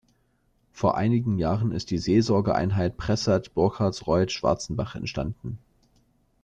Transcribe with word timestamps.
Vor 0.73 0.97
einigen 0.97 1.37
Jahren 1.37 1.71
ist 1.71 1.91
die 1.91 1.99
Seelsorgeeinheit 1.99 2.97
Pressath-Burkhardsreuth-Schwarzenbach 2.97 4.95
entstanden. 4.95 5.59